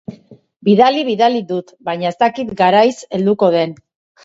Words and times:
Bidali, 0.69 1.03
bidali 1.09 1.43
dut. 1.51 1.69
Baina 1.91 2.09
ez 2.13 2.15
dakit 2.25 2.57
garaiz 2.65 2.97
helduko 3.13 3.55
den. 3.61 3.79